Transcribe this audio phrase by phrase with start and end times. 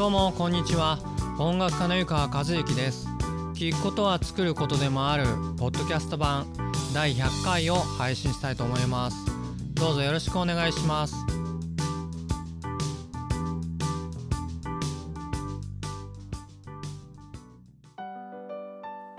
[0.00, 0.98] どうもこんにちは。
[1.38, 3.06] 音楽家の湯川和之です。
[3.52, 5.24] 聞くことは作ることでもある
[5.58, 6.46] ポッドキャスト版
[6.94, 9.18] 第100回を配信したいと思います。
[9.74, 11.14] どうぞよろしくお願いします。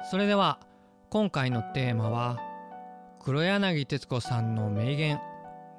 [0.10, 0.60] それでは
[1.12, 2.40] 今回のテーマは
[3.20, 5.22] 黒柳徹子さんの名言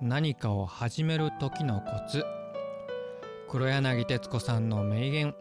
[0.01, 2.25] 何かを始める時のコツ。
[3.52, 5.34] 黒柳徹子さんの名言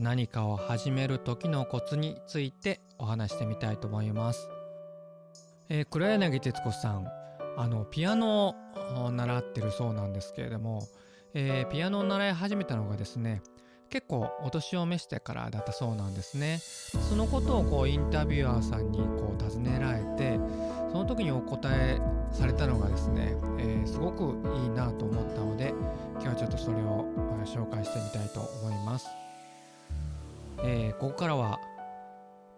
[0.00, 4.48] 何かを始める時のコツについてお話してみたいと思います、
[5.68, 7.06] えー、黒柳徹子さん
[7.56, 8.56] あのピアノ
[8.96, 10.82] を習ってるそうなんですけれども、
[11.34, 13.44] えー、ピアノを習い始めたのがですね
[13.90, 16.58] 結構お年を召してからだったそうなんですね。
[17.08, 20.40] そのことをこうインタビュアーさんにこう尋ねられて
[20.90, 22.00] その時にお答え
[22.32, 25.72] されたのがですね、えー、すごくいいなと思ったので
[27.56, 29.06] 紹介してみたいと思います、
[30.62, 31.58] えー、ここからは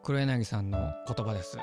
[0.02, 1.58] 黒柳さんの言葉です、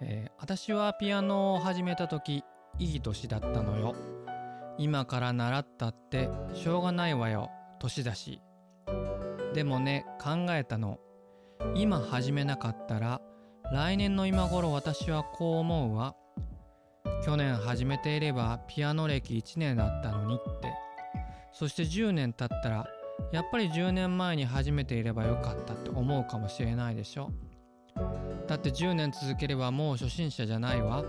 [0.00, 2.44] えー、私はピアノを始めた時
[2.78, 3.94] いい年だったのよ。
[4.78, 7.50] 今から習ったってしょうがないわよ。
[7.78, 8.40] 年だし。
[9.54, 10.98] でもね考えたの。
[11.74, 13.20] 今始めなかったら
[13.72, 16.16] 来年の今頃私はこう思うわ。
[17.24, 20.72] 去年始めていればピアノ歴1年だったのにって。
[21.52, 22.86] そして10年経ったら
[23.30, 27.30] やっぱり10年前に始めていればよかったって思うかもしれないでしょ。
[28.48, 31.04] だって10年続ければもう初心者じゃないわ。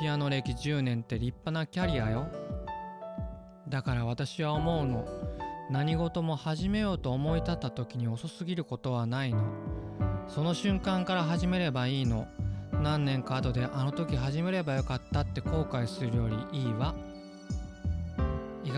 [0.00, 2.26] ピアノ歴10年って立派なキャリアよ。
[3.68, 5.06] だから私は思うの。
[5.70, 9.42] 何事も始めようと思い立った時に遅すぎることはないの。
[10.28, 12.26] その瞬間から始めればいいの。
[12.82, 16.94] 何年か後であの時始めればよかったって後悔するよりいいわ。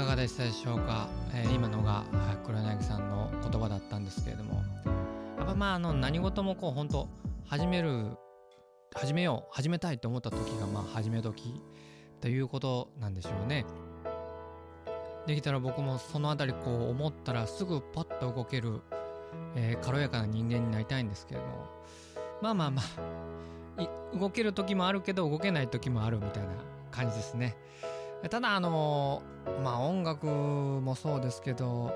[0.04, 2.04] かがでしたでしょうか、えー、今のが
[2.44, 4.62] 黒柳さんの言葉だったんですけれども。
[5.38, 7.08] やっぱまああの何事もこう本当
[7.46, 8.16] 始める
[8.94, 11.60] 始めよう始めたいと思った時がまあ始め時
[12.20, 13.64] ということなんでしょうね。
[15.26, 18.82] できたら僕もその辺りこう思ったらすぐパッと動ける、
[19.56, 21.66] えー、軽やかな人間になりたいんですけれども。
[22.42, 26.50] まあまあまあ動ける時もあるけど動けない時もあるみたいな
[26.90, 27.56] 感じですね。
[28.30, 29.22] ただあの
[29.62, 31.92] まあ音楽もそうですけど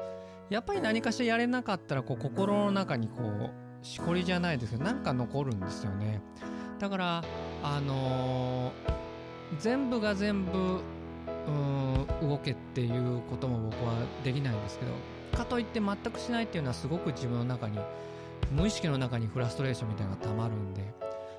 [0.51, 6.21] やっぱり何かしらやれなかったらこう心の中にこうしこりじゃないですけどなんか残るんですよね。
[6.79, 7.25] だから
[7.62, 8.73] あの、
[9.59, 10.81] 全部が全部
[11.47, 14.93] うん動けっていうことも僕はできないんですけど
[15.37, 17.79] かといって全くしないっていうのはすごく自分の中に
[18.53, 20.83] 無意識の中にフラストレーションみたいなのがたまるんで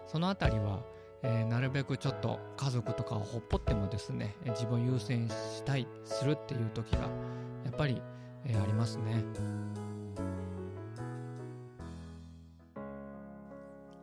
[0.08, 0.80] その辺りは、
[1.22, 7.07] えー、なるべくちょっと家族とかをほっぽってもですね自分優先したいするっていう時がや
[7.72, 8.02] っぱり、
[8.46, 9.24] えー、ありますね。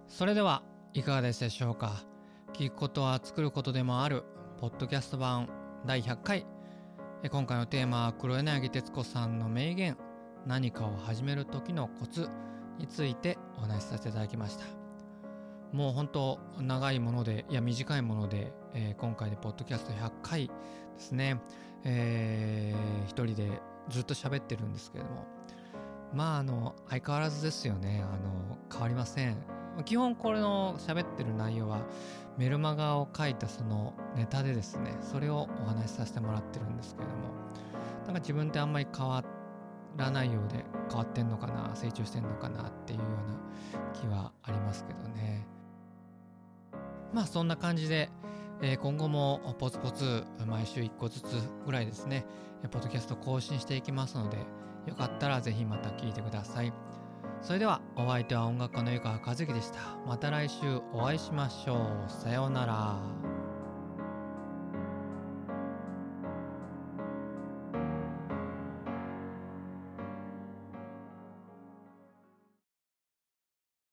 [0.09, 0.62] それでは
[0.94, 2.04] いかがでしたでしょうか？
[2.54, 4.25] 聞くことは作ることでもある
[4.59, 5.48] ポッドキャスト版
[5.84, 6.47] 第100回。
[7.31, 9.97] 今回のテーマは黒柳徹子さんの名言
[10.47, 12.28] 何かを始める時のコツ
[12.78, 14.86] についてお話しさせていただきました。
[15.77, 20.53] もう本当長いものでいや短いもので、えー、今回でポッドキャスト100回で
[20.97, 21.39] すね、
[21.85, 23.61] えー、一人で
[23.91, 25.27] ずっと喋ってるんですけれども。
[26.15, 28.03] まああの相変わらずですよね。
[28.03, 29.37] あの変わりません。
[29.85, 31.81] 基本これの喋ってる内容は
[32.39, 34.97] メルマガを書いたそのネタでですね。
[35.03, 37.35] それをお話しさせてもらってるんですけれども。
[38.07, 39.23] なんか自分ってあんまり変わ
[39.97, 45.56] らないようで変わってんのかな成長してんのかなっていうような気はありますけどね。
[47.16, 48.10] まあそんな感じで、
[48.60, 51.25] えー、今後もポツポツ毎週1個ずつ
[51.65, 52.27] ぐらいですね
[52.71, 54.37] ポッドキャスト更新していきますので
[54.87, 56.72] よかったらぜひまた聞いてください。
[57.41, 59.78] それではお相手は音楽家の湯川和樹でした。
[60.06, 61.77] また来週お会いしましょ
[62.07, 62.10] う。
[62.10, 63.35] さようなら。